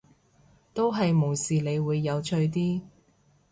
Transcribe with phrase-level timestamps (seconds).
[0.73, 2.81] 都係無視你會有趣啲